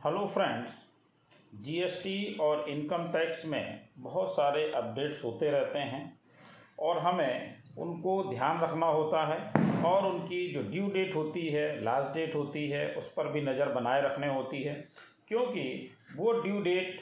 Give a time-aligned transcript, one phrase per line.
[0.00, 0.76] Hello friends
[1.62, 6.00] GST और income tax में बहुत सारे अपडेट्स होते रहते हैं
[6.78, 12.14] और हमें उनको ध्यान रखना होता है और उनकी जो ड्यू डेट होती है लास्ट
[12.14, 14.74] डेट होती है, उस पर भी नज़र बनाए रखने होती है।
[15.28, 17.00] क्योंकि वो ड्यू डेट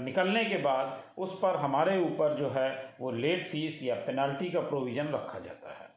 [0.00, 2.68] निकलने के बाद उस पर हमारे ऊपर जो है
[3.00, 5.88] वो लेट फ़ीस या पेनल्टी का प्रोविज़न रखा जाता है।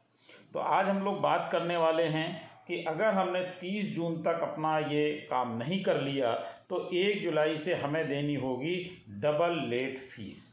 [0.52, 2.26] तो आज हम लोग बात करने वाले हैं
[2.68, 6.32] कि अगर हमने 30 जून तक अपना ये काम नहीं कर लिया
[6.70, 8.76] तो 1 जुलाई से हमें देनी होगी
[9.20, 10.52] डबल लेट फ़ीस।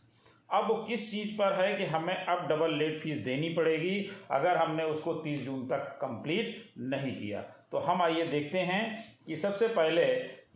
[0.49, 4.57] अब वो किस चीज़ पर है कि हमें अब डबल लेट फ़ीस देनी पड़ेगी अगर
[4.57, 7.41] हमने उसको 30 जून तक कंप्लीट नहीं किया?
[7.41, 8.83] तो हम आइए देखते हैं
[9.27, 10.05] कि सबसे पहले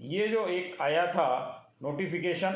[0.07, 1.27] ये जो एक आया था
[1.83, 2.55] नोटिफिकेशन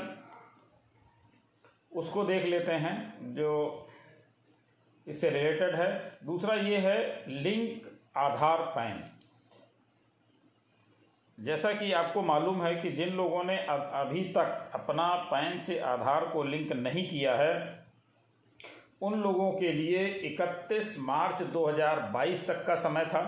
[1.92, 3.52] उसको देख लेते हैं जो
[5.08, 6.98] इससे रिलेटेड है। दूसरा ये है
[7.28, 9.04] लिंक आधार पैन।
[11.38, 16.26] जैसा कि आपको मालूम है कि जिन लोगों ने अभी तक अपना पैन से आधार
[16.26, 17.54] को लिंक नहीं किया है,
[19.02, 23.24] उन लोगों के लिए 31 मार्च 2022 तक का समय था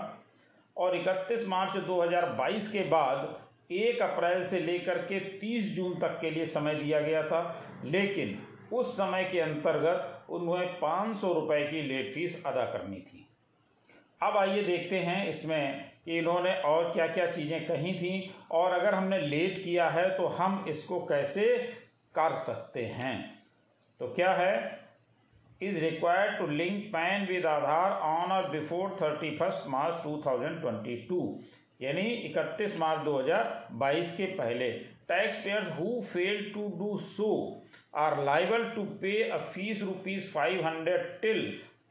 [0.76, 3.26] और 31 मार्च 2022 के बाद
[3.72, 7.42] 1 अप्रैल से लेकर के 30 जून तक के लिए समय दिया गया था,
[7.84, 8.38] लेकिन
[8.72, 13.26] उस समय के अंतर्गत उन्हें पाँच सौ रुपये की लेट फ़ीस अदा करनी थी।
[14.22, 18.12] अब आइए देखते हैं इसमें कि इन्होंने और क्या क्या चीज़ें कही थी
[18.52, 21.46] और अगर हमने लेट किया है तो हम इसको कैसे
[22.14, 23.16] कर सकते हैं।
[24.00, 24.80] तो क्या है?
[25.60, 30.60] Is required to link PAN with Aadhaar on or before thirty first March two thousand
[30.60, 31.20] twenty two
[31.82, 34.70] यानी इकतीस मार्च दो हज़ार बाईस के पहले।
[35.08, 37.30] Tax payers who fail to do so
[37.96, 41.40] are liable to pay a fees rupees five hundred till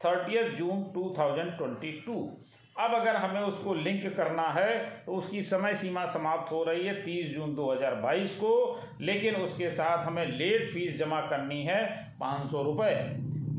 [0.04, 2.38] thirtieth June two thousand twenty two
[2.80, 6.94] अब अगर हमें उसको लिंक करना है तो उसकी समय सीमा समाप्त हो रही है
[7.02, 11.84] तीस जून 2022 को, लेकिन उसके साथ हमें लेट फ़ीस जमा करनी है
[12.20, 12.94] पाँच सौ रुपये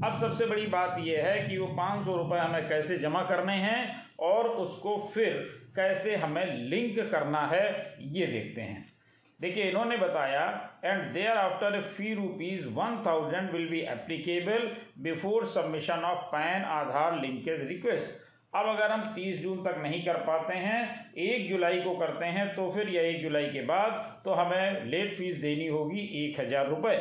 [0.06, 3.53] अब सबसे बड़ी बात यह है कि वो पाँच सौ रुपये हमें कैसे जमा करने
[3.53, 5.34] हैं और उसको फिर
[5.75, 8.92] कैसे हमें लिंक करना है, ये देखते हैं।
[9.39, 10.44] देखिए, इन्होंने बताया
[10.85, 14.69] and thereafter fee rupees one thousand will be applicable
[15.03, 18.22] before submission of PAN Aadhaar linkage request
[18.53, 22.47] अब अगर हम 30 जून तक नहीं कर पाते हैं, एक जुलाई को करते हैं
[22.55, 23.91] तो फिर या एक जुलाई के बाद
[24.25, 26.97] तो हमें लेट फ़ीस देनी होगी एक हज़ार रुपये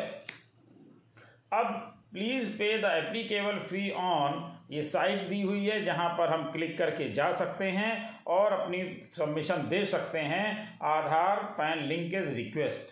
[1.53, 6.50] अब please pay the applicable fee on ये साइट दी हुई है, जहाँ पर हम
[6.53, 8.83] क्लिक करके जा सकते हैं और अपनी
[9.17, 12.91] सबमिशन दे सकते हैं, Aadhaar, PAN linkage request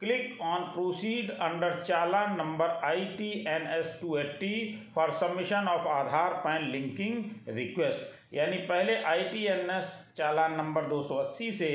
[0.00, 4.56] click on proceed under challan number I T N S two eighty
[4.94, 10.88] for submission of Aadhaar, PAN linking request यानी पहले I T N S challan number
[10.88, 11.68] 280 से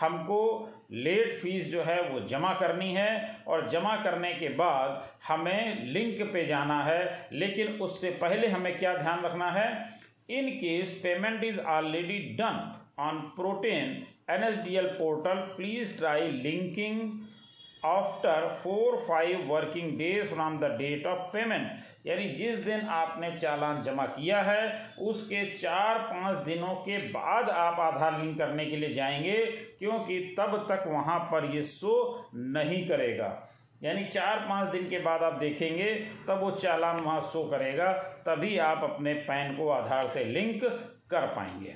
[0.00, 0.38] हमको
[0.92, 6.22] लेट फ़ीस जो है वो जमा करनी है और जमा करने के बाद हमें लिंक
[6.32, 9.68] पे जाना है। लेकिन उससे पहले हमें क्या ध्यान रखना है?
[10.30, 12.60] In case payment is already done
[12.98, 17.00] on Protean N S D L portal please try linking
[17.86, 21.70] after four five working days from the date of payment
[22.06, 27.80] यानी जिस दिन आपने चालान जमा किया है, उसके चार, पाँच दिनों के बाद आप
[27.80, 29.36] आधार लिंक करने के लिए जाएँगे,
[29.78, 31.94] क्योंकि तब तक वहाँ पर ये शो
[32.34, 33.48] नहीं करेगा।
[33.82, 35.94] यानी चार, पाँच दिन के बाद आप देखेंगे,
[36.28, 37.92] तब वो चालान वहाँ शो करेगा,
[38.28, 40.64] तभी आप अपने पैन को आधार से लिंक
[41.10, 41.74] कर पाएँगे।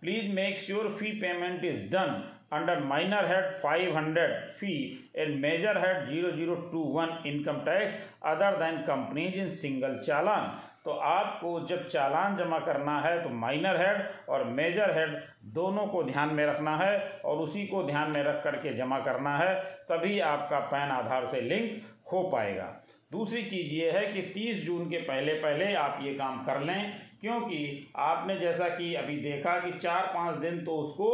[0.00, 2.22] Please make sure fee payment is done
[2.52, 4.22] under minor head 500
[4.60, 4.78] fee
[5.14, 10.50] and major head 0021 income tax other than companies in single challan
[10.84, 15.16] तो आपको जब चालान जमा करना है तो माइनर हेड और मेजर हेड
[15.54, 19.36] दोनों को ध्यान में रखना है और उसी को ध्यान में रख करके जमा करना
[19.38, 19.54] है,
[19.90, 22.64] तभी आपका पैन आधार से लिंक हो पाएगा।
[23.12, 26.92] दूसरी चीज़ ये है कि 30 जून के पहले पहले आप ये काम कर लें,
[27.20, 31.08] क्योंकि आपने जैसा कि अभी देखा कि चार पाँच दिन तो उसको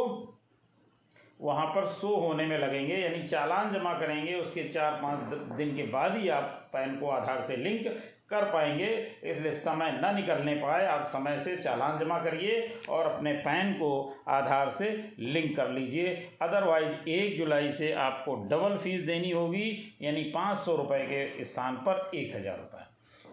[1.41, 5.83] वहाँ पर शो होने में लगेंगे, यानी चालान जमा करेंगे, उसके चार पाँच दिन के
[5.89, 7.87] बाद ही आप पैन को आधार से लिंक
[8.31, 8.87] कर पाएँगे।
[9.25, 14.23] इसलिए समय न निकलने पाए, आप समय से चालान जमा करिए और अपने पैन को
[14.29, 20.23] आधार से लिंक कर लीजिए। अदरवाइज़ एक जुलाई से आपको डबल फ़ीस देनी होगी, यानी
[20.35, 22.86] पाँच सौ रुपये के स्थान पर एक हज़ार रुपये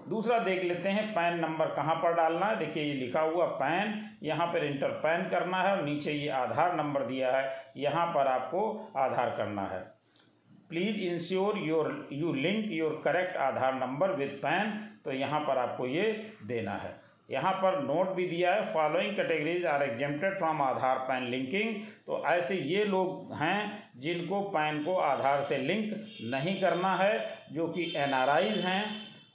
[0.06, 3.94] दूसरा देख लेते हैं पैन नंबर कहाँ पर डालना है। देखिए, ये लिखा हुआ पैन,
[4.24, 8.28] यहाँ पर इंटर पैन करना है और नीचे ये आधार नंबर दिया है। यहाँ पर
[8.30, 9.80] आपको आधार करना है।
[10.70, 14.72] Please ensure your you link your correct Aadhaar number with PAN
[15.06, 16.12] तो यहाँ पर आपको ये
[16.46, 21.28] देना है। यहाँ पर नोट भी दिया है following categories are exempted from Aadhaar PAN
[21.28, 21.76] linking
[22.08, 27.20] तो ऐसे ये लोग हैं जिनको पैन को आधार से लिंक नहीं करना है,
[27.52, 28.14] जो कि एन
[28.64, 28.84] हैं।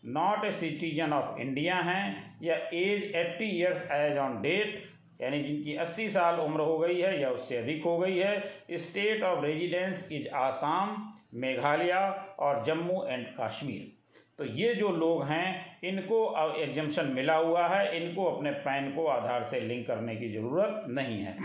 [0.02, 4.86] Not a citizen of India हैं, या age eighty years age on date
[5.20, 9.22] यानी जिनकी 80 साल उम्र हो गई है या उससे अधिक हो गई है state
[9.22, 10.96] of residence is Assam
[11.34, 11.92] Meghalaya
[12.38, 13.96] और जम्मू एंड कश्मीर।
[14.38, 16.18] तो ये जो लोग हैं, इनको
[16.58, 21.18] एग्जामेशन मिला हुआ है, इनको अपने पैन को आधार से लिंक करने की ज़रूरत नहीं
[21.20, 21.36] है।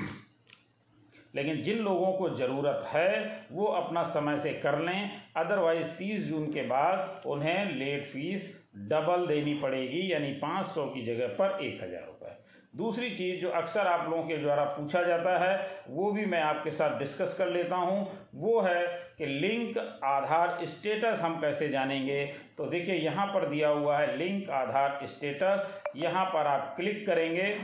[1.33, 6.45] लेकिन जिन लोगों को ज़रूरत है, वो अपना समय से कर लें। अदरवाइज़ तीस जून
[6.47, 8.53] के बाद उन्हें लेट फ़ीस
[8.89, 12.41] डबल देनी पड़ेगी, यानी पाँच सौ की जगह पर एक हज़ार रुपये
[12.73, 15.57] दूसरी चीज़ जो अक्सर आप लोगों के द्वारा पूछा जाता है,
[15.89, 18.85] वो भी मैं आपके साथ डिस्कस कर लेता हूँ, वो है
[19.17, 22.25] कि लिंक आधार स्टेटस हम कैसे जानेंगे?
[22.57, 27.55] तो देखिए, यहाँ पर दिया हुआ है लिंक आधार स्टेटस यहाँ पर आप क्लिक करेंगे।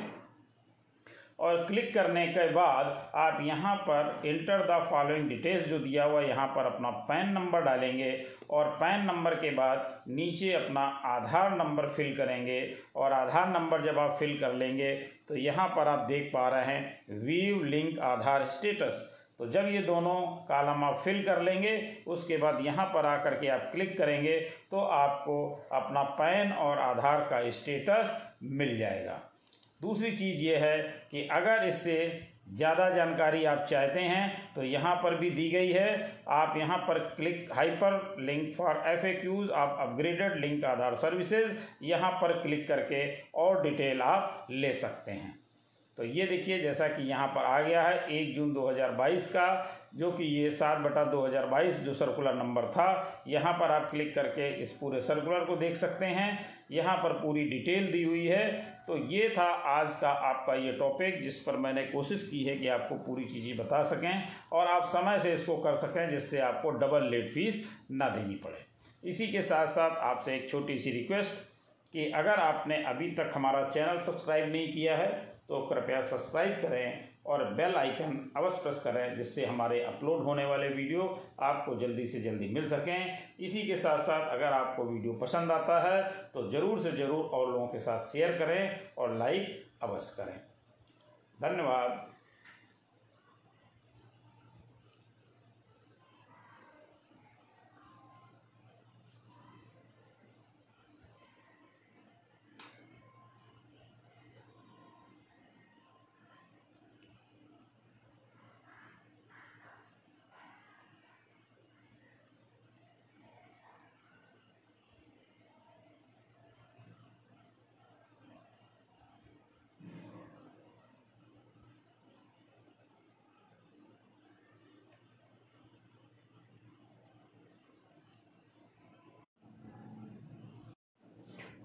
[1.39, 6.21] और क्लिक करने के बाद आप यहाँ पर इंटर द फॉलोइंग डिटेल्स जो दिया हुआ
[6.21, 8.11] यहाँ पर अपना पैन नंबर डालेंगे
[8.49, 12.59] और पैन नंबर के बाद नीचे अपना आधार नंबर फिल करेंगे
[12.95, 14.93] और आधार नंबर जब आप फिल कर लेंगे
[15.27, 19.07] तो यहाँ पर आप देख पा रहे हैं व्यू लिंक आधार स्टेटस
[19.39, 21.71] तो जब ये दोनों कालम आप फिल कर लेंगे,
[22.07, 24.39] उसके बाद यहाँ पर आकर के आप क्लिक करेंगे
[24.71, 29.19] तो आपको अपना पैन और आधार का स्टेटस मिल जाएगा।
[29.81, 30.77] दूसरी चीज़ ये है
[31.11, 31.97] कि अगर इससे
[32.49, 35.89] ज़्यादा जानकारी आप चाहते हैं तो यहाँ पर भी दी गई है।
[36.29, 37.49] आप यहाँ पर click
[38.21, 41.51] hyperlink for F A Qs आप अपग्रेडेड लिंक आधार सर्विसेज़,
[41.83, 43.05] यहाँ पर क्लिक करके
[43.37, 45.38] और डिटेल आप ले सकते हैं।
[45.99, 49.47] तो ये देखिए, जैसा कि यहाँ पर आ गया है, एक जून 2022 का,
[49.95, 53.89] जो कि ये सात बटा दो हज़ार बाईस जो सर्कुलर नंबर था, यहाँ पर आप
[53.91, 56.29] क्लिक करके इस पूरे सर्कुलर को देख सकते हैं।
[56.71, 58.47] यहाँ पर पूरी डिटेल दी हुई है।
[58.87, 62.67] तो ये था आज का आपका ये टॉपिक जिस पर मैंने कोशिश की है कि
[62.67, 67.09] आपको पूरी चीज़ें बता सकें और आप समय से इसको कर सकें, जिससे आपको डबल
[67.09, 71.43] लेट फ़ीस ना देनी पड़े। इसी के साथ साथ आपसे एक छोटी सी रिक्वेस्ट
[71.93, 77.07] कि अगर आपने अभी तक हमारा चैनल सब्सक्राइब नहीं किया है तो कृपया सब्सक्राइब करें
[77.25, 81.03] और बेल आइकन अवश्य प्रेस करें, जिससे हमारे अपलोड होने वाले वीडियो
[81.41, 85.79] आपको जल्दी से जल्दी मिल सकें। इसी के साथ साथ अगर आपको वीडियो पसंद आता
[85.81, 86.01] है
[86.33, 90.39] तो ज़रूर से ज़रूर और लोगों के साथ शेयर करें और लाइक अवश्य करें।
[91.39, 92.07] धन्यवाद।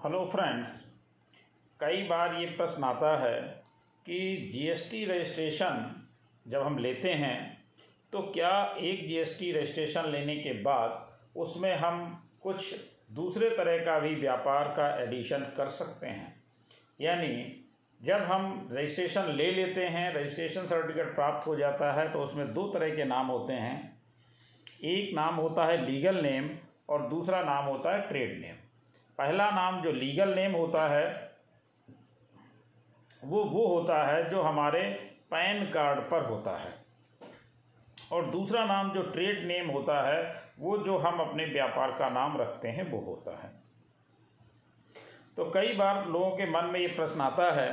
[0.07, 0.85] हेलो फ्रेंड्स
[1.81, 3.41] कई बार ये प्रश्न आता है
[4.07, 6.05] कि जीएसटी रजिस्ट्रेशन
[6.49, 7.65] जब हम लेते हैं
[8.13, 12.75] तो क्या एक जीएसटी रजिस्ट्रेशन लेने के बाद उसमें हम कुछ
[13.13, 16.43] दूसरे तरह का भी व्यापार का एडिशन कर सकते हैं?
[17.01, 17.65] यानी,
[18.03, 22.69] जब हम रजिस्ट्रेशन ले लेते हैं रजिस्ट्रेशन सर्टिफिकेट प्राप्त हो जाता है तो उसमें दो
[22.69, 24.03] तरह के नाम होते हैं।
[24.85, 28.64] एक नाम होता है लीगल नेम और दूसरा नाम होता है ट्रेड नेम
[29.19, 31.31] पहला नाम जो लीगल नेम होता है,
[33.25, 34.83] वो वो होता है जो हमारे
[35.31, 36.85] पैन कार्ड पर होता है।
[38.13, 42.37] और दूसरा नाम जो ट्रेड नेम होता है, वो जो हम अपने व्यापार का नाम
[42.37, 43.53] रखते हैं, वो होता है।
[45.37, 47.73] तो कई बार लोगों के मन में ये प्रश्न आता है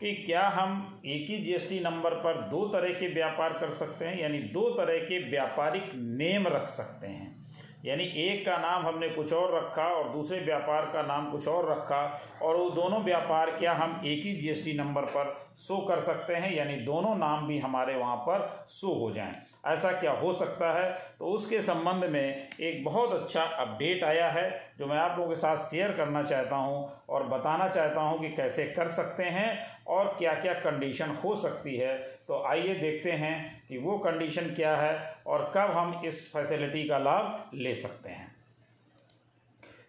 [0.00, 4.18] कि क्या हम एक ही जीएसटी नंबर पर दो तरह के व्यापार कर सकते हैं,
[4.18, 7.37] यानी दो तरह के व्यापारिक नेम रख सकते हैं?
[7.84, 11.70] यानी एक का नाम हमने कुछ और रखा और दूसरे व्यापार का नाम कुछ और
[11.70, 12.00] रखा
[12.42, 16.52] और वो दोनों व्यापार क्या हम एक ही जीएसटी नंबर पर शो कर सकते हैं,
[16.54, 19.32] यानी दोनों नाम भी हमारे वहाँ पर शो हो जाएँ।
[19.66, 20.90] ऐसा क्या हो सकता है?
[21.18, 25.36] तो उसके संबंध में एक बहुत अच्छा अपडेट आया है जो मैं आप लोगों के
[25.36, 29.48] साथ शेयर करना चाहता हूँ और बताना चाहता हूँ कि कैसे कर सकते हैं।
[29.88, 31.96] और क्या क्या कंडीशन हो सकती है
[32.28, 33.36] तो आइए देखते हैं
[33.68, 38.26] कि वो कंडीशन क्या है और कब हम इस फैसिलिटी का लाभ ले सकते हैं।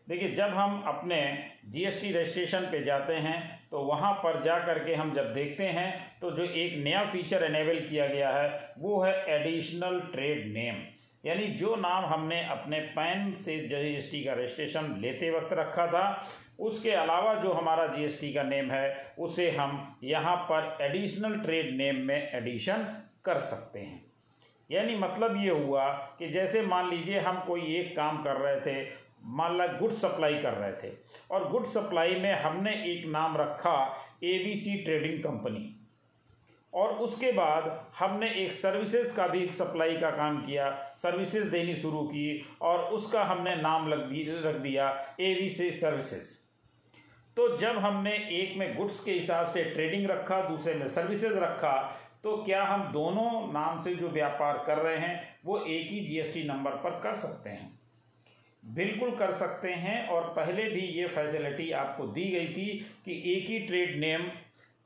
[0.08, 1.18] देखिए, जब हम अपने
[1.70, 5.92] जीएसटी रजिस्ट्रेशन पे जाते हैं तो वहाँ पर जा कर के हम जब देखते हैं
[6.22, 10.76] तो जो एक नया फीचर एनेबल किया गया है, वो है एडिशनल ट्रेड नेम
[11.24, 16.28] यानी जो नाम हमने अपने पैन से जीएसटी का रजिस्ट्रेशन लेते वक्त रखा था,
[16.60, 22.02] उसके अलावा जो हमारा जीएसटी का नेम है, उसे हम यहाँ पर एडिशनल ट्रेड नेम
[22.06, 22.86] में एडिशन
[23.26, 24.06] कर सकते हैं।
[24.70, 25.88] यानी मतलब ये हुआ
[26.20, 28.88] कि जैसे मान लीजिए हम कोई एक काम कर रहे थे,
[29.24, 30.94] मान ला गुड सप्लाई कर रहे थे,
[31.32, 33.76] और गुड सप्लाई में हमने एक नाम रखा
[34.24, 35.76] A B C trading company
[36.74, 42.04] और उसके बाद हमने एक सर्विसेज़ का भी सप्लाई का काम किया सर्विसेज़ देनी शुरू
[42.04, 46.38] की और उसका हमने नाम लग दी, रख दिया ए बी सी सर्विसेज़
[47.38, 51.76] तो जब हमने एक में गुड्स के हिसाब से ट्रेडिंग रखा, दूसरे में सर्विसेज़ रखा
[52.24, 56.44] तो क्या हम दोनों नाम से जो व्यापार कर रहे हैं, वो एक ही जीएसटी
[56.44, 57.80] नंबर पर कर सकते हैं?
[58.66, 62.68] बिल्कुल कर सकते हैं और पहले भी ये फैसिलिटी आपको दी गई थी
[63.06, 64.22] कि एक ही ट्रेड नेम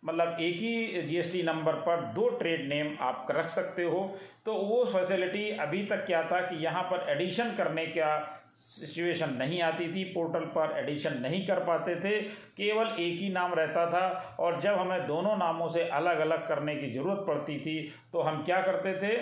[0.03, 3.99] मतलब एक ही जीएसटी नंबर पर दो ट्रेड नेम आप रख सकते हो।
[4.45, 9.61] तो वो फैसिलिटी अभी तक क्या था कि यहाँ पर एडिशन करने का सिचुएशन नहीं
[9.61, 12.21] आती थी पोर्टल पर एडिशन नहीं कर पाते थे।
[12.57, 16.75] केवल एक ही नाम रहता था और जब हमें दोनों नामों से अलग अलग करने
[16.75, 17.81] की ज़रूरत पड़ती थी
[18.13, 19.17] तो हम क्या करते थे?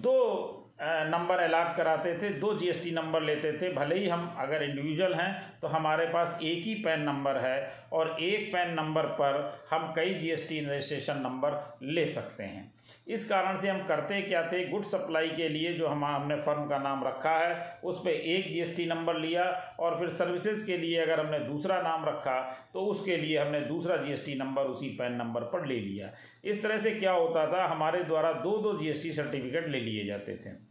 [0.00, 5.14] दो नंबर अलाट कराते थे, दो जीएसटी नंबर लेते थे। भले ही हम अगर इंडिविजुअल
[5.14, 9.38] हैं तो हमारे पास एक ही पैन नंबर है और एक पैन नंबर पर
[9.70, 12.72] हम कई जीएसटी रजिस्ट्रेशन नंबर ले सकते हैं।
[13.06, 14.64] इस कारण से हम करते क्या थे?
[14.68, 18.48] गुड सप्लाई के लिए जो हम, हमने फर्म का नाम रखा है, उस पर एक
[18.48, 19.44] जीएसटी नंबर लिया
[19.80, 22.40] और फिर सर्विसेज़ के लिए अगर हमने दूसरा नाम रखा
[22.72, 26.10] तो उसके लिए हमने दूसरा जीएसटी नंबर उसी पैन नंबर पर ले लिया।
[26.44, 27.66] इस तरह से क्या होता था?
[27.66, 30.69] हमारे द्वारा दो दो जीएसटी सर्टिफिकेट ले लिए जाते थे।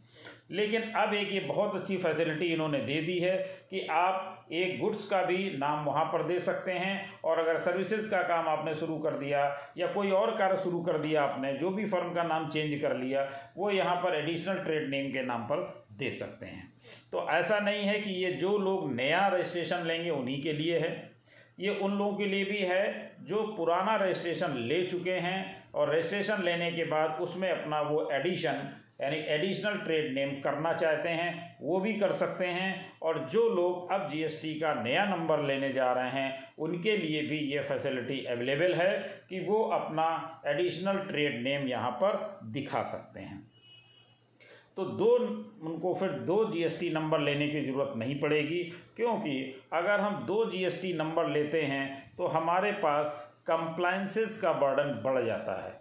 [0.50, 3.36] लेकिन अब एक ये बहुत अच्छी फैसिलिटी इन्होंने दे दी है
[3.70, 8.10] कि आप एक गुड्स का भी नाम वहाँ पर दे सकते हैं और अगर सर्विसेज़
[8.10, 9.44] का काम आपने शुरू कर दिया
[9.78, 12.96] या कोई और कार्य शुरू कर दिया आपने, जो भी फर्म का नाम चेंज कर
[12.96, 16.72] लिया, वो यहाँ पर एडिशनल ट्रेड नेम के नाम पर दे सकते हैं।
[17.12, 21.10] तो ऐसा नहीं है कि ये जो लोग नया रजिस्ट्रेशन लेंगे उन्हीं के लिए है।
[21.60, 26.42] ये उन लोगों के लिए भी है जो पुराना रजिस्ट्रेशन ले चुके हैं और रजिस्ट्रेशन
[26.42, 28.68] लेने के बाद उसमें अपना वो एडिशन
[29.00, 33.92] यानी एडिशनल ट्रेड नेम करना चाहते हैं, वो भी कर सकते हैं। और जो लोग
[33.92, 38.74] अब जीएसटी का नया नंबर लेने जा रहे हैं, उनके लिए भी ये फैसिलिटी अवेलेबल
[38.74, 38.98] है
[39.30, 43.42] कि वो अपना एडिशनल ट्रेड नेम यहाँ पर दिखा सकते हैं।
[44.76, 45.16] तो दो,
[45.62, 48.62] उनको फिर दो जीएसटी नंबर लेने की ज़रूरत नहीं पड़ेगी,
[48.96, 55.24] क्योंकि अगर हम दो जीएसटी नंबर लेते हैं तो हमारे पास कंप्लाइंसेस का बर्डन बढ़
[55.26, 55.72] जाता है।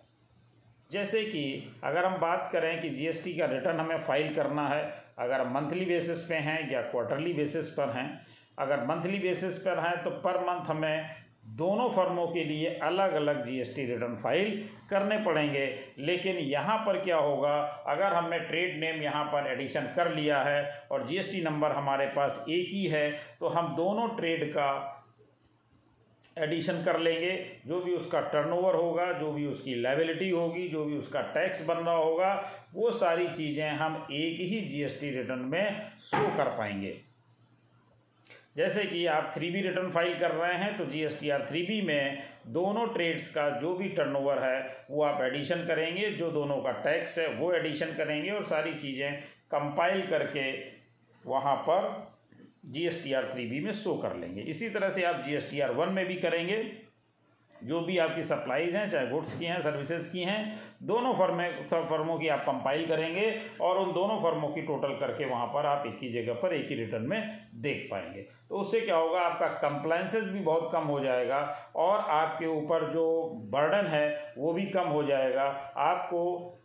[0.89, 4.83] जैसे कि अगर हम बात करें कि जीएसटी का रिटर्न हमें फ़ाइल करना है,
[5.19, 8.21] अगर मंथली बेसिस पे हैं या क्वार्टरली बेसिस पर हैं,
[8.57, 11.09] अगर मंथली बेसिस पर हैं तो पर मंथ हमें
[11.57, 14.51] दोनों फर्मों के लिए अलग अलग जीएसटी रिटर्न फ़ाइल
[14.89, 15.65] करने पड़ेंगे।
[15.99, 17.55] लेकिन यहाँ पर क्या होगा,
[17.87, 22.45] अगर हमने ट्रेड नेम यहाँ पर एडिशन कर लिया है और जीएसटी नंबर हमारे पास
[22.49, 24.95] एक ही है तो हम दोनों ट्रेड का
[26.39, 27.31] एडिशन कर लेंगे।
[27.67, 31.77] जो भी उसका टर्नओवर होगा, जो भी उसकी लाइबिलिटी होगी, जो भी उसका टैक्स बन
[31.77, 32.33] रहा होगा,
[32.73, 36.97] वो सारी चीज़ें हम एक ही जीएसटी रिटर्न में शो कर पाएँगे।
[38.57, 41.45] जैसे कि आप थ्री बी रिटर्न फ़ाइल कर रहे हैं तो G S T R
[41.49, 46.29] three B में दोनों ट्रेड्स का जो भी टर्नओवर है, वो आप एडिशन करेंगे। जो
[46.31, 50.51] दोनों का टैक्स है, वो एडिशन करेंगे और सारी चीज़ें कंपाइल करके
[51.23, 51.87] वहाँ पर
[52.63, 55.35] G S T R three B में शो कर लेंगे। इसी तरह से आप G
[55.35, 56.63] S T R one में भी करेंगे।
[57.63, 61.87] जो भी आपकी सप्लाईज हैं, चाहे गुड्स की हैं सर्विसेज़ की हैं, दोनों फर्में, सब
[61.89, 65.85] फर्मों की आप कंपाइल करेंगे और उन दोनों फर्मों की टोटल करके वहाँ पर आप
[65.87, 69.47] एक ही जगह पर एक ही रिटर्न में देख पाएँगे। तो उससे क्या होगा, आपका
[69.47, 74.87] कंप्लाइंसेज भी बहुत कम हो जाएगा और आपके ऊपर जो बर्डन है, वो भी कम
[74.87, 75.43] हो जाएगा।
[75.77, 76.58] आपको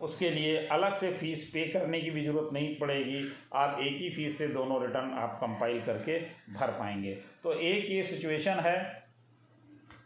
[0.00, 4.10] उसके लिए अलग से फ़ीस पे करने की भी ज़रूरत नहीं पड़ेगी। आप एक ही
[4.10, 6.18] फ़ीस से दोनों रिटर्न आप कंपाइल करके
[6.54, 8.78] भर पाएँगे। तो एक ये सिचुएशन है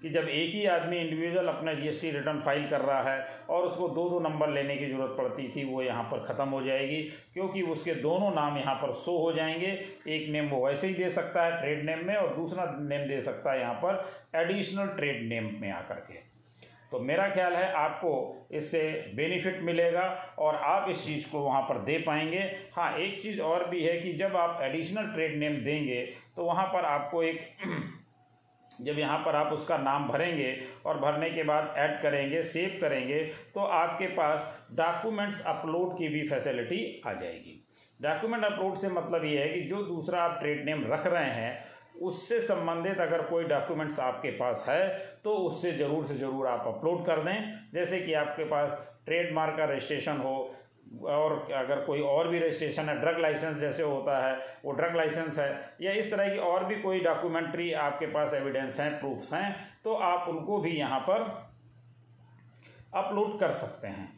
[0.02, 3.88] कि जब एक ही आदमी इंडिविजुअल अपना जीएसटी रिटर्न फ़ाइल कर रहा है और उसको
[3.88, 7.00] दो दो नंबर लेने की ज़रूरत पड़ती थी, वो यहाँ पर ख़त्म हो जाएगी
[7.34, 9.70] क्योंकि उसके दोनों नाम यहाँ पर शो हो जाएँगे।
[10.08, 13.20] एक नेम वो वैसे ही दे सकता है ट्रेड नेम में और दूसरा नेम दे
[13.20, 14.04] सकता है यहाँ पर
[14.36, 16.33] एडिशनल ट्रेड नेम में आकर के।
[16.94, 18.10] तो मेरा ख्याल है आपको
[18.52, 18.80] इससे
[19.14, 20.02] बेनिफिट मिलेगा
[20.38, 22.40] और आप इस चीज़ को वहाँ पर दे पाएँगे।
[22.76, 26.00] हाँ एक चीज़ और भी है कि जब आप एडिशनल ट्रेड नेम देंगे
[26.36, 27.40] तो वहाँ पर आपको एक
[28.80, 33.20] जब यहाँ पर आप उसका नाम भरेंगे और भरने के बाद ऐड करेंगे सेव करेंगे
[33.54, 37.60] तो आपके पास डॉक्यूमेंट्स अपलोड की भी फैसिलिटी आ जाएगी।
[38.00, 41.73] डॉक्यूमेंट अपलोड से मतलब ये है कि जो दूसरा आप ट्रेड नेम रख रहे हैं
[41.94, 44.88] उससे संबंधित अगर कोई डॉक्यूमेंट्स आपके पास है
[45.24, 48.70] तो उससे ज़रूर से ज़रूर आप अपलोड कर दें। जैसे कि आपके पास
[49.06, 50.54] ट्रेडमार्क का रजिस्ट्रेशन हो,
[51.04, 55.38] और अगर कोई और भी रजिस्ट्रेशन है ड्रग लाइसेंस जैसे होता है, वो ड्रग लाइसेंस
[55.38, 59.54] है, या इस तरह की और भी कोई डॉक्यूमेंट्री आपके पास एविडेंस हैं प्रूफ्स हैं
[59.84, 61.22] तो आप उनको भी यहाँ पर
[62.96, 64.12] अपलोड कर सकते हैं।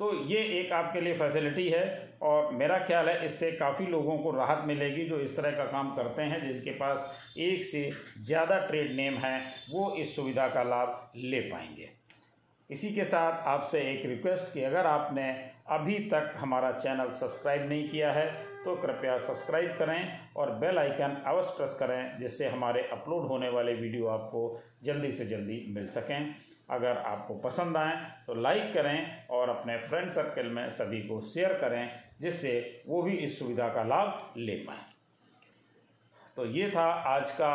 [0.00, 4.30] तो ये एक आपके लिए फैसिलिटी है। और मेरा ख्याल है इससे काफ़ी लोगों को
[4.30, 8.94] राहत मिलेगी जो इस तरह का काम करते हैं, जिनके पास एक से ज़्यादा ट्रेड
[8.96, 11.88] नेम है, वो इस सुविधा का लाभ ले पाएँगे।
[12.70, 15.30] इसी के साथ आपसे एक रिक्वेस्ट कि अगर आपने
[15.70, 18.26] अभी तक हमारा चैनल सब्सक्राइब नहीं किया है
[18.64, 23.74] तो कृपया सब्सक्राइब करें और बेल आइकन अवश्य प्रेस करें, जिससे हमारे अपलोड होने वाले
[23.74, 26.34] वीडियो आपको जल्दी से जल्दी मिल सकें।
[26.68, 27.96] अगर आपको पसंद आए
[28.26, 33.16] तो लाइक करें और अपने फ्रेंड सर्कल में सभी को शेयर करें, जिससे वो भी
[33.16, 34.84] इस सुविधा का लाभ ले पाएँ।
[36.36, 37.50] तो ये था आज का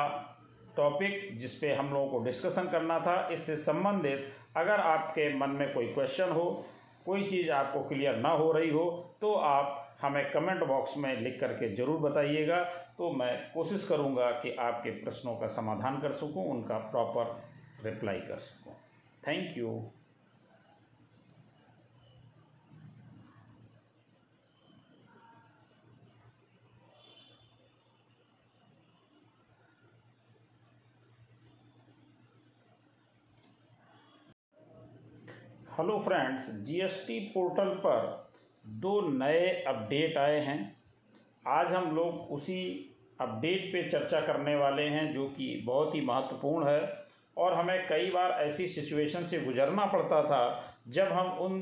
[0.77, 5.73] टॉपिक जिस पे हम लोगों को डिस्कशन करना था। इससे संबंधित अगर आपके मन में
[5.73, 6.65] कोई क्वेश्चन हो,
[7.05, 8.85] कोई चीज़ आपको क्लियर ना हो रही हो
[9.21, 12.63] तो आप हमें कमेंट बॉक्स में लिख करके ज़रूर बताइएगा।
[12.97, 18.39] तो मैं कोशिश करूँगा कि आपके प्रश्नों का समाधान कर सकूँ, उनका प्रॉपर रिप्लाई कर
[18.41, 18.73] सकूँ।
[19.27, 19.69] Thank you
[35.77, 38.31] hello friends GST portal पर
[38.65, 40.75] दो नए अपडेट आए हैं।
[41.47, 42.59] आज हम लोग उसी
[43.21, 47.02] अपडेट पे चर्चा करने वाले हैं, जो कि बहुत ही महत्वपूर्ण है।
[47.37, 50.43] और हमें कई बार ऐसी सिचुएशन से गुजरना पड़ता था,
[50.89, 51.59] जब हम उन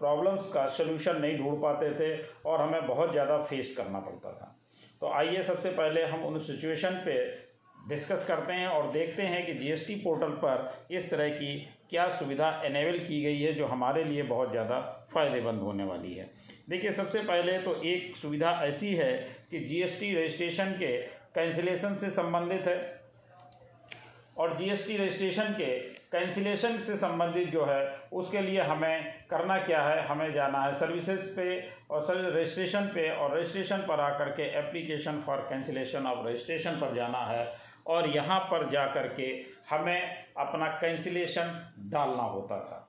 [0.00, 4.54] प्रॉब्लम्स का सलूशन नहीं ढूंढ पाते थे और हमें बहुत ज़्यादा फेस करना पड़ता था।
[5.00, 7.14] तो आइए सबसे पहले हम उन सिचुएशन पे
[7.78, 11.56] डिस्कस करते हैं और देखते हैं कि जीएसटी पोर्टल पर इस तरह की
[11.90, 14.80] क्या सुविधा एनेबल की गई है, जो हमारे लिए बहुत ज़्यादा
[15.12, 16.30] फ़ायदेमंद होने वाली है।
[16.68, 19.12] देखिए, सबसे पहले तो एक सुविधा ऐसी है
[19.50, 20.96] कि जीएसटी रजिस्ट्रेशन के
[21.34, 22.76] कैंसिलेशन से संबंधित है।
[24.38, 25.78] और जीएसटी रजिस्ट्रेशन के
[26.12, 30.06] कैंसिलेशन से संबंधित जो है, उसके लिए हमें करना क्या है?
[30.06, 35.22] हमें जाना है सर्विसेज़ पे और सर रजिस्ट्रेशन पे और रजिस्ट्रेशन पर आकर के application
[35.26, 37.52] for cancellation of registration पर जाना है।
[37.86, 42.85] और यहाँ पर जा कर के हमें अपना कैंसिलेशन डालना होता था।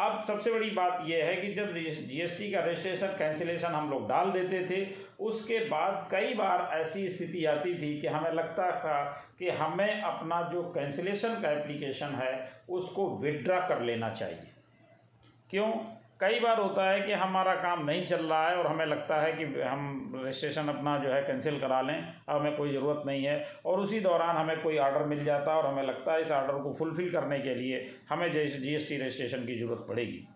[0.00, 4.30] अब सबसे बड़ी बात यह है कि जब जीएसटी का रजिस्ट्रेशन कैंसिलेशन हम लोग डाल
[4.30, 9.48] देते थे, उसके बाद कई बार ऐसी स्थिति आती थी कि हमें लगता था कि
[9.48, 14.46] हमें अपना जो कैंसिलेशन का एप्लीकेशन है, उसको विड्रा कर लेना चाहिए।
[15.50, 15.72] क्यों?
[16.20, 19.32] कई बार होता है कि हमारा काम नहीं चल रहा है और हमें लगता है
[19.32, 21.96] कि हम रजिस्ट्रेशन अपना जो है कैंसिल करा लें,
[22.28, 25.58] अब हमें कोई ज़रूरत नहीं है। और उसी दौरान हमें कोई आर्डर मिल जाता है
[25.58, 29.46] और हमें लगता है इस आर्डर को फुलफ़िल करने के लिए हमें जैसे जीएसटी रजिस्ट्रेशन
[29.46, 30.26] की ज़रूरत पड़ेगी।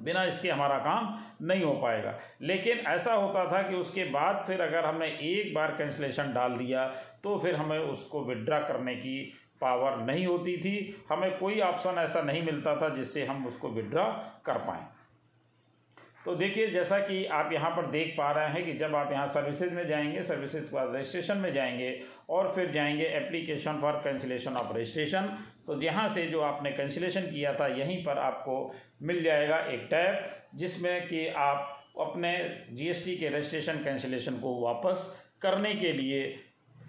[0.00, 4.60] बिना इसके हमारा काम नहीं हो पाएगा। लेकिन ऐसा होता था कि उसके बाद फिर
[4.62, 6.86] अगर हमने एक बार कैंसिलेशन डाल दिया
[7.24, 12.22] तो फिर हमें उसको विड्रा करने की पावर नहीं होती थी, हमें कोई ऑप्शन ऐसा
[12.22, 14.04] नहीं मिलता था जिससे हम उसको विड्रा
[14.46, 14.86] कर पाएँ।
[16.24, 19.28] तो देखिए, जैसा कि आप यहाँ पर देख पा रहे हैं कि जब आप यहाँ
[19.28, 24.56] सर्विसेज़ में जाएँगे सर्विसेज़ के बाद रजिस्ट्रेशन में जाएँगे और फिर जाएँगे application for cancellation
[24.56, 25.28] of registration
[25.66, 30.58] तो यहाँ से जो आपने कैंसिलेशन किया था, यहीं पर आपको मिल जाएगा एक टैब
[30.58, 32.32] जिसमें कि आप अपने
[32.72, 35.06] जीएसटी के रजिस्ट्रेशन कैंसिलेशन को वापस
[35.42, 36.24] करने के लिए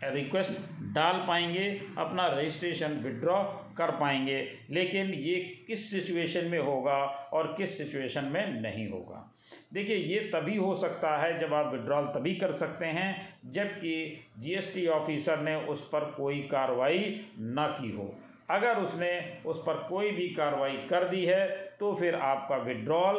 [0.04, 0.52] रिक्वेस्ट
[0.94, 3.44] डाल पाएँगे, अपना रजिस्ट्रेशन विड्रॉ
[3.78, 6.98] कर पाएँगे। लेकिन ये किस सिचुएशन में होगा
[7.34, 9.32] और किस सिचुएशन में नहीं होगा?
[9.74, 14.88] देखिए, ये तभी हो सकता है जब आप विड्रॉल तभी कर सकते हैं, जबकि जीएसटी
[14.88, 18.16] ऑफिसर ने उस पर कोई कार्रवाई ना की हो।
[18.50, 19.12] अगर उसने
[19.46, 21.48] उस पर कोई भी कार्रवाई कर दी है
[21.80, 23.18] तो फिर आपका विड्रॉल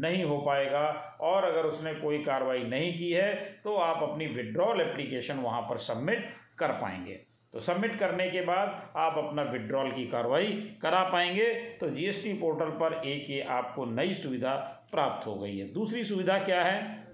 [0.00, 0.88] नहीं हो पाएगा।
[1.20, 3.34] और अगर उसने कोई कार्रवाई नहीं की है
[3.64, 7.14] तो आप अपनी विड्रॉल एप्लीकेशन वहाँ पर सबमिट कर पाएँगे।
[7.54, 12.70] तो सबमिट करने के बाद आप अपना विड्रॉल की कार्रवाई करा पाएँगे। तो जीएसटी पोर्टल
[12.80, 14.54] पर एक ये आपको नई सुविधा
[14.92, 17.06] प्राप्त हो गई है। दूसरी सुविधा क्या है?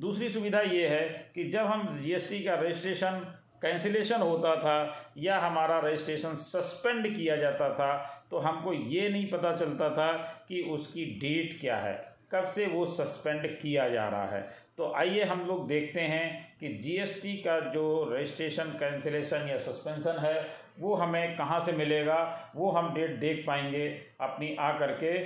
[0.00, 3.26] दूसरी सुविधा ये है कि जब हम जीएसटी का रजिस्ट्रेशन
[3.62, 4.76] कैंसिलेशन होता था
[5.18, 7.92] या हमारा रजिस्ट्रेशन सस्पेंड किया जाता था
[8.30, 10.12] तो हमको ये नहीं पता चलता था
[10.48, 11.94] कि उसकी डेट क्या है,
[12.32, 14.40] कब से वो सस्पेंड किया जा रहा है।
[14.78, 20.46] तो आइए हम लोग देखते हैं कि जीएसटी का जो रजिस्ट्रेशन, कैंसिलेशन या सस्पेंशन है,
[20.80, 23.88] वो हमें कहाँ से मिलेगा, वो हम डेट देख पाएँगे
[24.20, 25.18] अपनी आ करके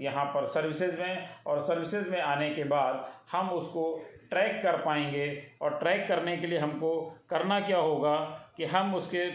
[0.00, 3.84] यहाँ पर सर्विसेज़ में और सर्विसेज़ में आने के बाद हम उसको
[4.30, 5.26] ट्रैक कर पाएँगे
[5.62, 6.94] और ट्रैक करने के लिए हमको
[7.30, 8.16] करना क्या होगा
[8.56, 9.30] कि हम उसके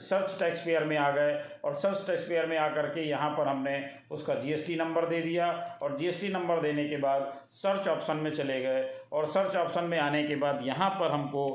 [0.00, 3.48] सर्च टैक्स पेयर में आ गए और सर्च टैक्स पेयर में आकर के यहाँ पर
[3.48, 8.30] हमने उसका जीएसटी नंबर दे दिया और जीएसटी नंबर देने के बाद सर्च ऑप्शन में
[8.30, 11.46] चले गए और सर्च ऑप्शन में आने के बाद यहाँ पर हमको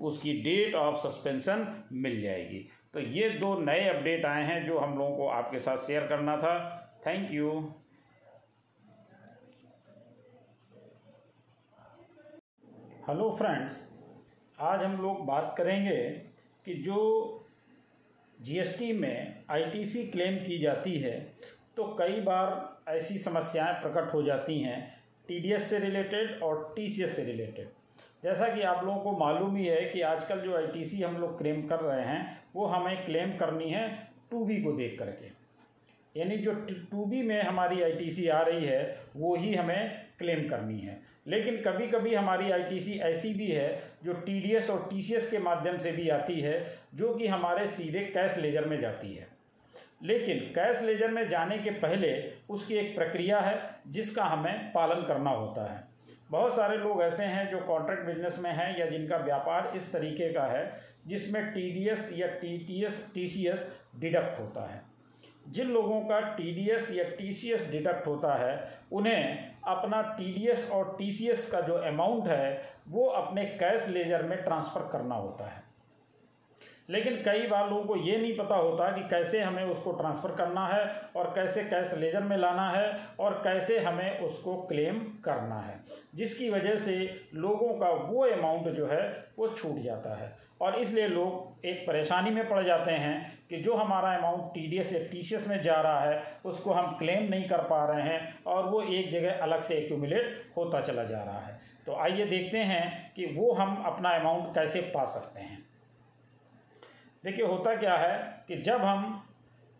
[0.00, 4.98] उसकी डेट ऑफ़ सस्पेंशन मिल जाएगी। तो ये दो नए अपडेट आए हैं जो हम
[4.98, 7.48] लोगों को आपके साथ शेयर करना था। थैंक यू
[13.08, 13.88] हेलो फ्रेंड्स
[14.58, 15.96] आज हम लोग बात करेंगे
[16.66, 17.00] कि जो
[18.40, 21.18] जीएसटी में आईटीसी क्लेम की जाती है
[21.76, 24.80] तो कई बार ऐसी समस्याएँ प्रकट हो जाती हैं
[25.28, 27.68] टीडीएस से रिलेटेड और टीसीएस से रिलेटेड
[28.24, 31.66] जैसा कि आप लोगों को मालूम ही है कि आजकल जो आईटीसी हम लोग क्लेम
[31.66, 33.88] कर रहे हैं, वो हमें क्लेम करनी है
[34.30, 35.43] टू बी को देख करके।
[36.16, 36.54] यानी जो
[36.90, 41.56] टू बी में हमारी आईटीसी आ रही है, वो ही हमें क्लेम करनी है। लेकिन
[41.56, 46.08] कभी कभी हमारी आईटीसी ऐसी भी है, जो टीडीएस और टीसीएस के माध्यम से भी
[46.08, 49.28] आती है, जो कि हमारे सीधे कैश लेजर में जाती है।
[50.02, 55.30] लेकिन कैश लेजर में जाने के पहले उसकी एक प्रक्रिया है, जिसका हमें पालन करना
[55.30, 55.84] होता है।
[56.30, 60.32] बहुत सारे लोग ऐसे हैं जो कॉन्ट्रैक्ट बिज़नेस में हैं या जिनका व्यापार इस तरीके
[60.32, 60.72] का है,
[61.06, 64.93] जिसमें टीडीएस या टीटीएस टीसीएस डिडक्ट होता है।
[65.48, 71.60] जिन लोगों का टीडीएस या टीसीएस डिडक्ट होता है, उन्हें अपना टीडीएस और टीसीएस का
[71.60, 75.63] जो अमाउंट है, वो अपने कैश लेजर में ट्रांसफ़र करना होता है।
[76.90, 80.66] लेकिन कई बार लोगों को ये नहीं पता होता कि कैसे हमें उसको ट्रांसफ़र करना
[80.66, 85.80] है और कैसे कैश लेजर में लाना है और कैसे हमें उसको क्लेम करना है।
[86.14, 91.08] जिसकी वजह से लोगों का वो अमाउंट जो है, वो छूट जाता है। और इसलिए
[91.08, 95.00] लोग एक परेशानी में पड़ जाते हैं कि जो हमारा अमाउंट टी डी एस या
[95.12, 98.38] टी सी एस में जा रहा है, उसको हम क्लेम नहीं कर पा रहे हैं
[98.46, 102.58] और वो एक जगह अलग से एक्यूमुलेट होता चला जा रहा है। तो आइए देखते
[102.58, 105.73] हैं कि वो हम अपना अमाउंट कैसे पा सकते हैं।
[107.24, 109.22] देखिए, होता क्या है कि जब हम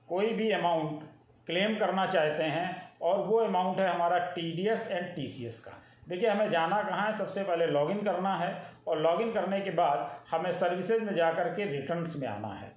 [0.09, 1.03] कोई भी अमाउंट
[1.47, 5.47] क्लेम करना चाहते हैं और वो अमाउंट है हमारा T D S and T C
[5.47, 5.73] S का।
[6.09, 7.13] देखिए, हमें जाना कहाँ है?
[7.19, 8.55] सबसे पहले लॉगिन करना है
[8.89, 12.73] और लॉगिन करने के बाद हमें सर्विसेज़ में जा कर के रिटर्न्स में आना है।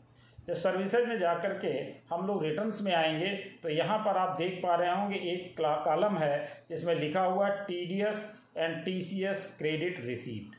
[0.48, 1.74] जब सर्विसेज़ में जा कर के
[2.10, 3.30] हम लोग रिटर्न्स में आएँगे
[3.64, 7.86] तो यहाँ पर आप देख पा रहे होंगे, एक कॉलम है जिसमें लिखा हुआ T
[7.86, 10.57] D S and T C S credit receipt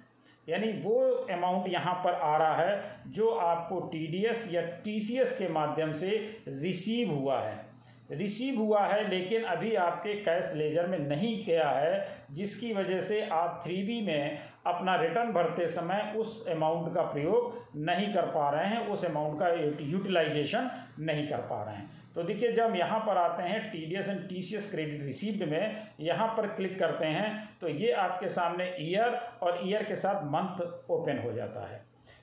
[0.48, 1.00] यानी वो
[1.32, 5.36] अमाउंट यहाँ पर आ रहा है जो आपको टी डी एस या टी सी एस
[5.38, 6.10] के माध्यम से
[6.48, 7.66] रिसीव हुआ है।
[8.10, 13.20] रिसीव हुआ है, लेकिन अभी आपके कैश लेजर में नहीं गया है, जिसकी वजह से
[13.22, 18.48] आप थ्री बी में अपना रिटर्न भरते समय उस अमाउंट का प्रयोग नहीं कर पा
[18.50, 19.48] रहे हैं, उस अमाउंट का
[19.82, 23.84] यूटिलाइजेशन नहीं कर पा रहे हैं। तो देखिए, जब हम यहाँ पर आते हैं T
[23.86, 27.28] D S and T C S credit received में, यहाँ पर क्लिक करते हैं
[27.60, 31.80] तो ये आपके सामने ईयर और ईयर के साथ मंथ ओपन हो जाता है।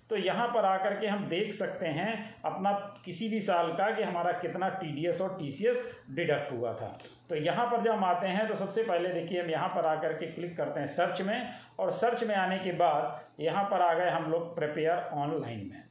[0.09, 2.11] तो यहाँ पर आकर के हम देख सकते हैं
[2.45, 2.71] अपना
[3.05, 6.51] किसी भी साल का कि हमारा कितना टी डी एस और टी सी एस डिडक्ट
[6.51, 6.93] हुआ था।
[7.29, 10.13] तो यहाँ पर जब हम आते हैं तो सबसे पहले देखिए, हम यहाँ पर आकर
[10.13, 13.93] के क्लिक करते हैं सर्च में और सर्च में आने के बाद यहाँ पर आ
[13.93, 15.83] गए हम लोग प्रिपेयर ऑनलाइन में।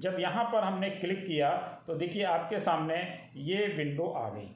[0.00, 1.50] जब यहाँ पर हमने क्लिक किया
[1.86, 2.96] तो देखिए आपके सामने
[3.44, 4.48] ये विंडो आ गई।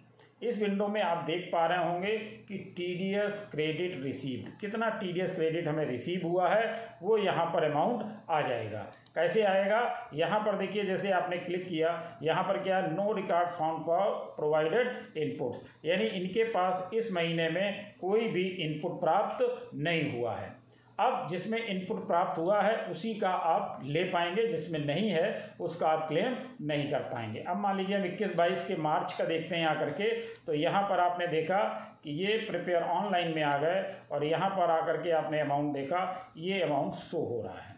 [0.42, 2.16] इस विंडो में आप देख पा रहे होंगे
[2.48, 6.64] कि T D S credit received कितना टी डी एस क्रेडिट हमें रिसीव हुआ है,
[7.02, 8.78] वो यहाँ पर अमाउंट आ जाएगा।
[9.14, 10.10] कैसे आएगा?
[10.14, 15.16] यहाँ पर देखिए, जैसे आपने क्लिक किया, यहाँ पर क्या no record found for provided
[15.18, 20.52] inputs यानी इनके पास इस महीने में कोई भी इनपुट प्राप्त नहीं हुआ है।
[20.98, 25.88] अब जिसमें इनपुट प्राप्त हुआ है, उसी का आप ले पाएँगे, जिसमें नहीं है, उसका
[25.88, 29.56] आप क्लेम नहीं कर पाएँगे। अब मान लीजिए हम इक्कीस बाईस के मार्च का देखते
[29.56, 30.10] हैं आकर के
[30.46, 31.62] तो यहाँ पर आपने देखा
[32.04, 36.32] कि ये प्रिपेयर ऑनलाइन में आ गए और यहाँ पर आकर के आपने अमाउंट देखा,
[36.36, 37.72] ये अमाउंट शो हो रहा है।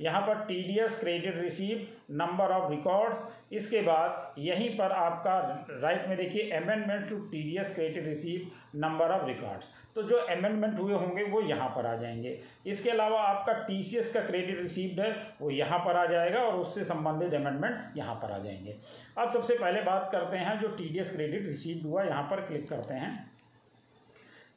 [0.00, 3.18] यहाँ पर T D S credit receive number of records
[3.50, 5.38] इसके बाद यहीं पर आपका
[5.72, 10.16] राइट में देखिए amendment to T D S credit receive number of records तो जो
[10.16, 14.20] अमेंडमेंट हुए होंगे, वो यहाँ पर आ जाएँगे। इसके अलावा आपका टी सी एस का
[14.20, 18.38] क्रेडिट रिसीव्ड है, वो यहाँ पर आ जाएगा और उससे संबंधित अमेंडमेंट्स यहाँ पर आ
[18.38, 18.76] जाएँगे।
[19.18, 22.40] अब सबसे पहले बात करते हैं, जो T D S credit received हुआ, यहाँ पर
[22.40, 23.30] क्लिक करते हैं।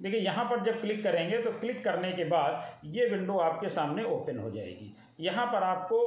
[0.01, 4.03] देखिए, यहाँ पर जब क्लिक करेंगे तो क्लिक करने के बाद ये विंडो आपके सामने
[4.05, 5.99] ओपन हो जाएगी। यहाँ पर आपको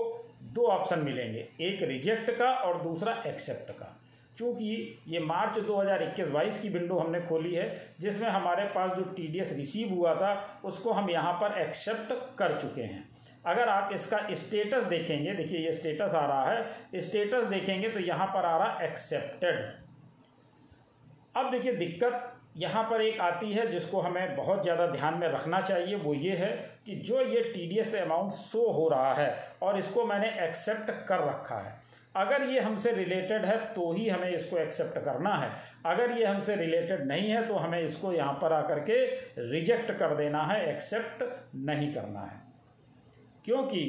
[0.53, 3.99] दो ऑप्शन मिलेंगे, एक रिजेक्ट का और दूसरा एक्सेप्ट का।
[4.39, 9.95] चूँकि ये मार्च 2021-22 की विंडो हमने खोली है, जिसमें हमारे पास जो टीडीएस रिसीव
[9.95, 13.09] हुआ था, उसको हम यहाँ पर एक्सेप्ट कर चुके हैं।
[13.47, 18.27] अगर आप इसका स्टेटस देखेंगे, देखिए ये स्टेटस आ रहा है स्टेटस देखेंगे तो यहाँ
[18.27, 19.57] पर आ रहा एक्सेप्टेड
[21.37, 25.61] अब देखिए दिक्कत यहाँ पर एक आती है जिसको हमें बहुत ज़्यादा ध्यान में रखना
[25.61, 26.51] चाहिए, वो ये है
[26.87, 30.91] कि जो ये T D S amount show हो रहा है और इसको मैंने एक्सेप्ट
[31.09, 31.81] कर रखा है।
[32.15, 35.51] अगर ये हमसे रिलेटेड है तो ही हमें इसको एक्सेप्ट करना है।
[35.87, 39.05] अगर ये हमसे रिलेटेड नहीं है तो हमें इसको यहाँ पर आकर के
[39.51, 41.25] रिजेक्ट कर देना है एक्सेप्ट
[41.57, 42.41] नहीं करना है।
[43.45, 43.85] क्योंकि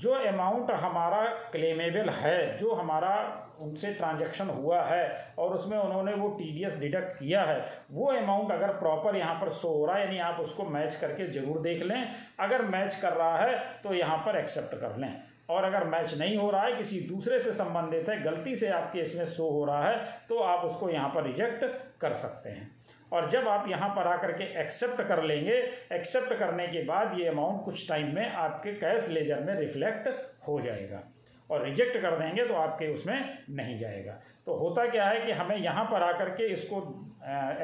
[0.00, 3.14] जो अमाउंट हमारा क्लेमेबल है, जो हमारा
[3.60, 8.06] उनसे ट्रांजैक्शन हुआ है, और उसमें उन्होंने वो टी डी एस डिडक्ट किया है, वो
[8.12, 11.60] अमाउंट अगर प्रॉपर यहाँ पर शो हो रहा है, यानी आप उसको मैच करके ज़रूर
[11.62, 12.08] देख लें।
[12.40, 15.14] अगर मैच कर रहा है तो यहाँ पर एक्सेप्ट कर लें।
[15.50, 19.00] और अगर मैच नहीं हो रहा है, किसी दूसरे से संबंधित है, गलती से आपके
[19.00, 19.96] इसमें शो हो रहा है
[20.28, 21.64] तो आप उसको यहाँ पर रिजेक्ट
[22.00, 22.70] कर सकते हैं।
[23.12, 25.54] और जब आप यहाँ पर आकर के एक्सेप्ट कर लेंगे
[25.92, 30.08] एक्सेप्ट करने के बाद ये अमाउंट कुछ टाइम में आपके कैश लेजर में रिफ्लेक्ट
[30.48, 31.02] हो जाएगा।
[31.50, 34.12] और रिजेक्ट कर देंगे तो आपके उसमें नहीं जाएगा।
[34.46, 36.76] तो होता क्या है कि हमें यहाँ पर आकर के इसको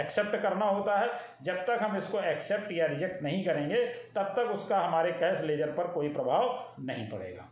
[0.01, 1.09] एक्सेप्ट करना होता है।
[1.43, 3.85] जब तक हम इसको एक्सेप्ट या रिजेक्ट नहीं करेंगे,
[4.17, 7.49] तब तक उसका हमारे कैश लेजर पर कोई प्रभाव नहीं पड़ेगा।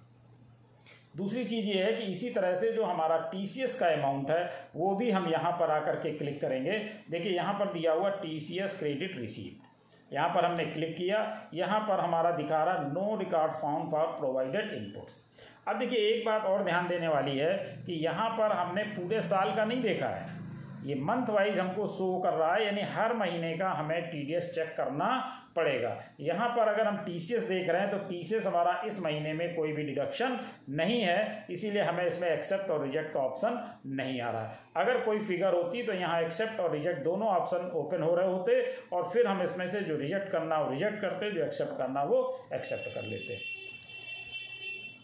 [1.14, 4.94] दूसरी चीज़ ये है कि इसी तरह से जो हमारा टीसीएस का अमाउंट है, वो
[4.96, 6.78] भी हम यहाँ पर आकर के क्लिक करेंगे।
[7.10, 9.62] देखिए, यहाँ पर दिया हुआ टीसीएस क्रेडिट रिसीव
[10.10, 11.18] यहाँ पर हमने क्लिक किया।
[11.54, 15.22] यहाँ पर हमारा दिखा रहा no record form for provided inputs
[15.68, 17.52] अब देखिए, एक बात और ध्यान देने वाली है
[17.86, 20.43] कि यहाँ पर हमने पूरे साल का नहीं देखा है।
[20.84, 24.74] ये मंथ वाइज हमको शो कर रहा है, यानी हर महीने का हमें टीडीएस चेक
[24.76, 29.32] करना पड़ेगा। यहाँ पर अगर हम टीसीएस देख रहे हैं तो टीसीएस हमारा इस महीने
[29.32, 30.38] में कोई भी डिडक्शन
[30.70, 35.00] नहीं है, इसीलिए हमें इसमें एक्सेप्ट और रिजेक्ट का ऑप्शन नहीं आ रहा है। अगर
[35.04, 38.60] कोई फिगर होती तो यहाँ एक्सेप्ट और रिजेक्ट दोनों ऑप्शन ओपन हो रहे होते,
[38.92, 42.48] और फिर हम इसमें से जो रिजेक्ट करना वो रिजेक्ट करते, जो एक्सेप्ट करना, वो
[42.54, 43.40] एक्सेप्ट कर लेते।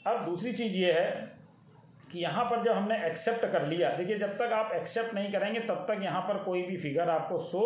[0.06, 1.39] अब दूसरी चीज़ ये है
[2.12, 5.61] कि यहाँ पर जब हमने एक्सेप्ट कर लिया, देखिए जब तक आप एक्सेप्ट नहीं करेंगे,
[5.61, 7.64] तब तक यहाँ पर कोई भी फिगर आपको शो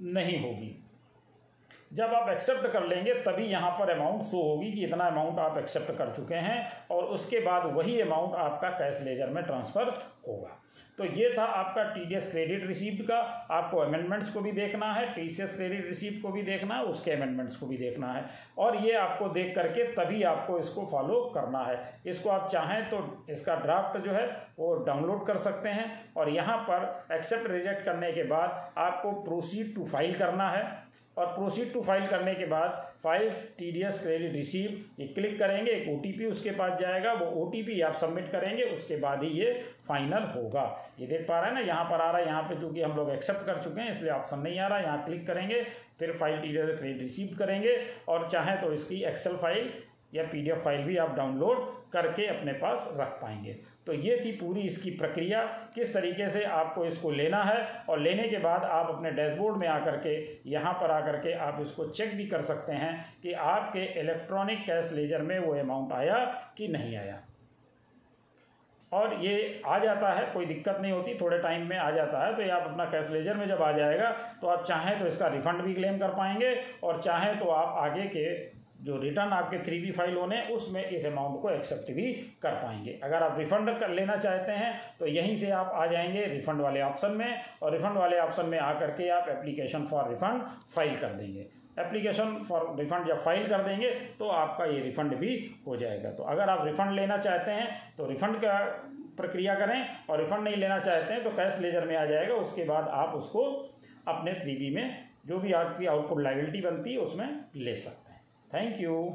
[0.00, 0.76] नहीं होगी।
[1.90, 5.58] जब आप एक्सेप्ट कर लेंगे, तभी यहाँ पर अमाउंट शो होगी कि इतना अमाउंट आप
[5.58, 9.88] एक्सेप्ट कर चुके हैं और उसके बाद वही अमाउंट आपका कैश लेजर में ट्रांसफ़र
[10.28, 10.56] होगा।
[10.98, 13.16] तो ये था आपका T D S credit receipt का।
[13.50, 16.82] आपको अमेंडमेंट्स को भी देखना है T C S credit receipt को भी देखना है,
[16.84, 18.24] उसके अमेंडमेंट्स को भी देखना है।
[18.58, 23.24] और ये आपको देख करके तभी आपको इसको फॉलो करना है। इसको आप चाहें तो
[23.30, 24.26] इसका ड्राफ्ट जो है,
[24.58, 29.74] वो डाउनलोड कर सकते हैं। और यहाँ पर एक्सेप्ट रिजेक्ट करने के बाद आपको प्रोसीड
[29.74, 30.62] टू फ़ाइल करना है।
[31.16, 35.38] और प्रोसीड टू फ़ाइल करने के बाद file T D S credit receive ये क्लिक
[35.38, 39.52] करेंगे, एक ओटीपी उसके पास जाएगा, वो ओटीपी आप सबमिट करेंगे, उसके बाद ही ये
[39.88, 40.64] फाइनल होगा।
[41.00, 42.96] ये देख पा रहे हैं ना, यहाँ पर आ रहा है, यहाँ पे चूँकि हम
[42.96, 45.62] लोग एक्सेप्ट कर चुके हैं, इसलिए ऑप्शन नहीं आ रहा, यहाँ क्लिक करेंगे,
[45.98, 47.76] फिर file T D S credit receive करेंगे,
[48.08, 49.72] और चाहें तो इसकी एक्सेल फ़ाइल
[50.14, 51.58] या पीडीएफ फ़ाइल भी आप डाउनलोड
[51.92, 53.56] करके अपने पास रख पाएँगे।
[53.90, 55.40] तो ये थी पूरी इसकी प्रक्रिया,
[55.74, 59.66] किस तरीके से आपको इसको लेना है और लेने के बाद आप अपने डैशबोर्ड में
[59.68, 60.12] आकर के,
[60.50, 64.92] यहाँ पर आकर के आप इसको चेक भी कर सकते हैं कि आपके इलेक्ट्रॉनिक कैश
[64.92, 66.18] लेजर में वो अमाउंट आया
[66.56, 67.18] कि नहीं आया।
[68.92, 72.36] और ये आ जाता है, कोई दिक्कत नहीं होती, थोड़े टाइम में आ जाता है
[72.36, 75.28] तो ये आप अपना कैश लेजर में जब आ जाएगा तो आप चाहें तो इसका
[75.30, 78.28] रिफंड भी क्लेम कर पाएँगे और चाहें तो आप आगे के
[78.80, 82.12] जो रिटर्न आपके थ्री बी फ़ाइल होने, उसमें इस अमाउंट को एक्सेप्ट भी
[82.42, 86.24] कर पाएँगे। अगर आप रिफंड कर लेना चाहते हैं तो यहीं से आप आ जाएँगे
[86.26, 90.42] रिफंड वाले ऑप्शन में, और रिफंड वाले ऑप्शन में आकर के आप एप्लीकेशन फॉर रिफंड
[90.74, 91.46] फ़ाइल कर देंगे।
[91.78, 96.22] एप्लीकेशन फॉर रिफंड जब फ़ाइल कर देंगे तो आपका ये रिफंड भी हो जाएगा। तो
[96.24, 98.58] अगर आप रिफंड लेना चाहते हैं तो रिफंड का
[99.16, 102.64] प्रक्रिया करें, और रिफंड नहीं लेना चाहते हैं तो कैश लेजर में आ जाएगा। उसके
[102.64, 103.42] बाद आप उसको
[104.08, 108.09] अपने थ्री में, जो भी आपकी आउटपुट लाइबिलिटी बनती है, उसमें ले सकते हैं।
[108.52, 109.14] Thank you.